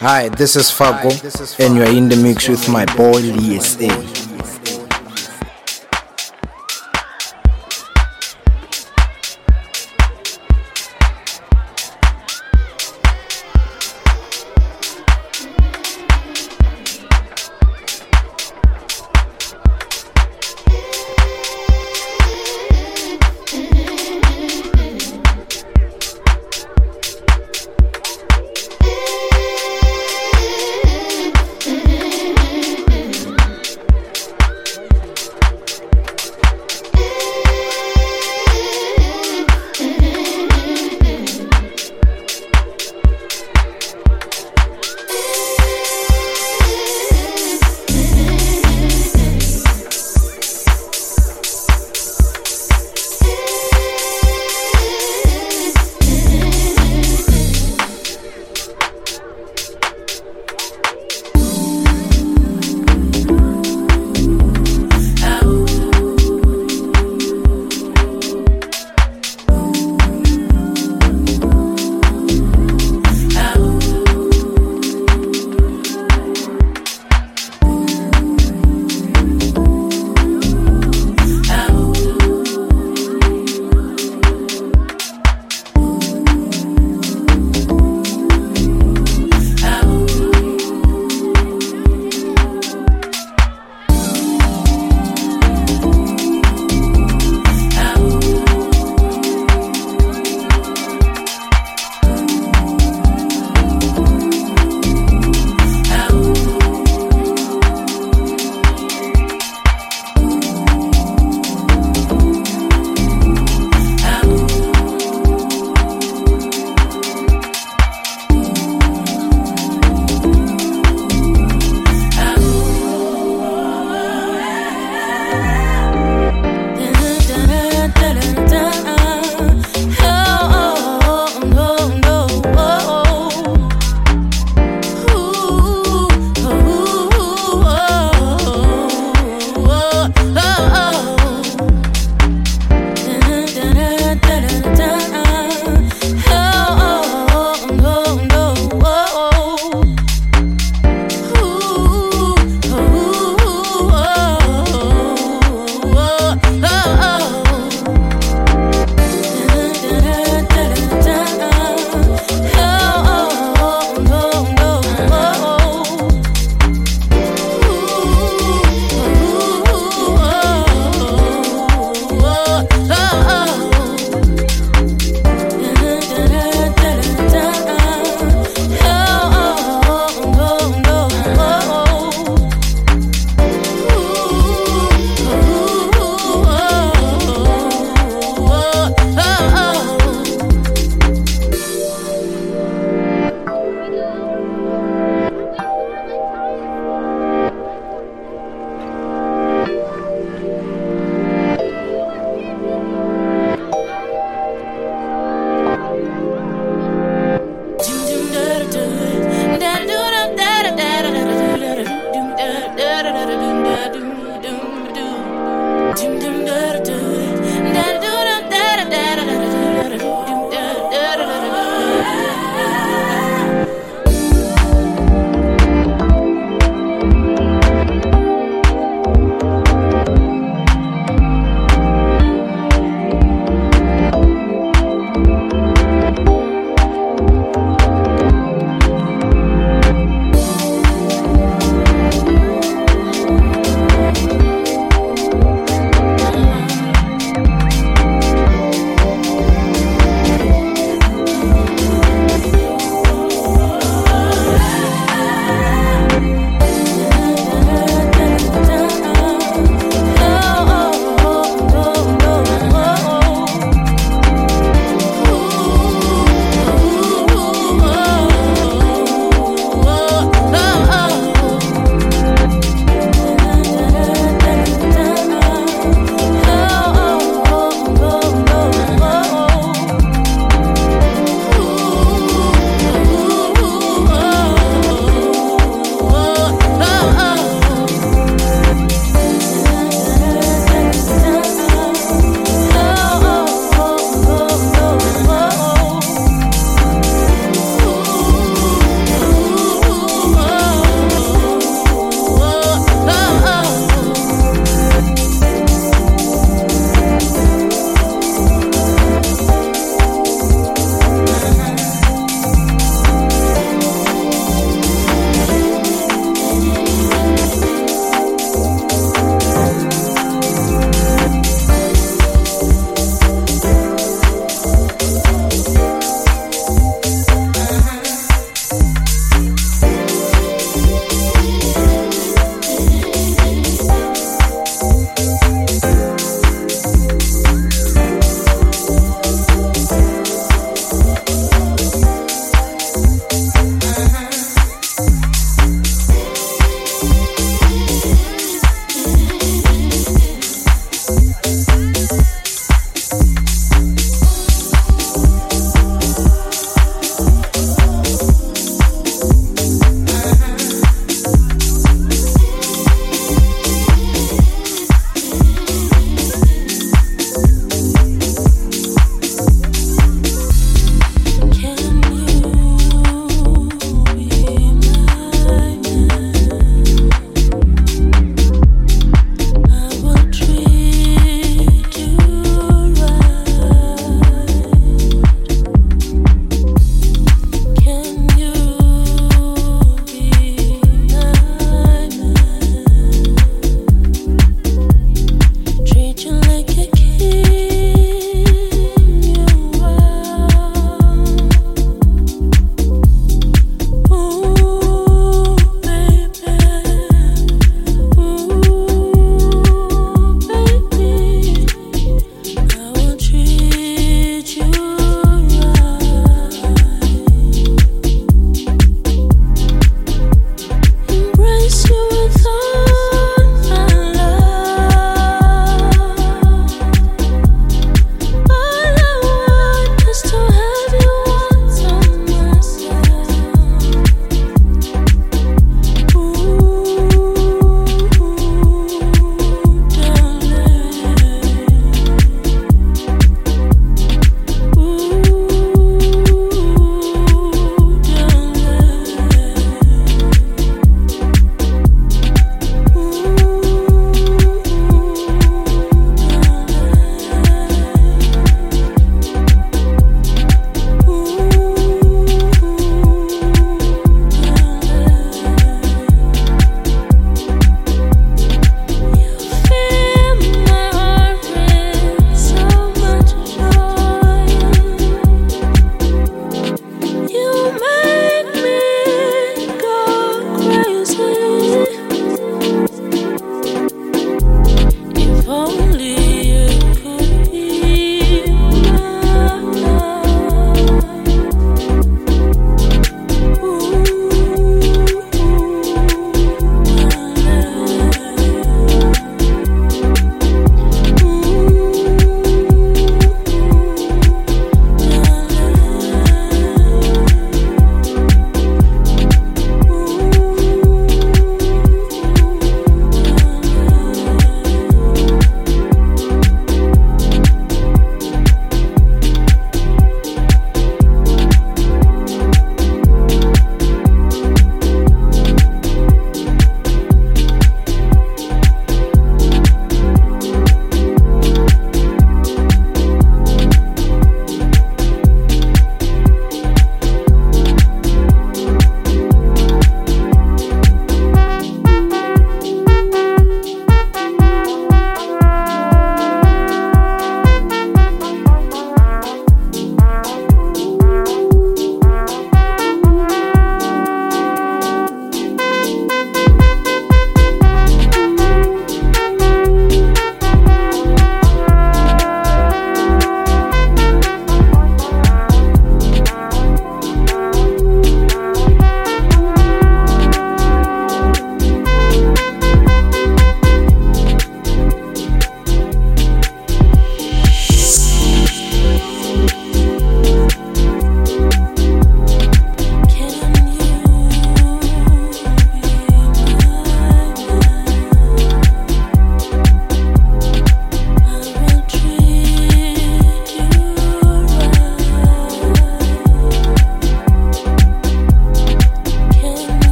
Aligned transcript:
Hi, 0.00 0.28
this 0.28 0.54
is 0.54 0.70
Fago, 0.70 1.10
and 1.58 1.74
you're 1.74 1.86
in 1.86 2.08
the 2.08 2.14
mix 2.14 2.46
with 2.48 2.68
my 2.68 2.84
boy 2.84 3.20
LeeSA. 3.20 4.27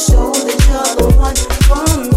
Show 0.00 0.32
that 0.32 0.56
you're 0.66 0.96
the 0.96 1.16
one 1.18 1.36
for 1.36 2.00
me. 2.00 2.09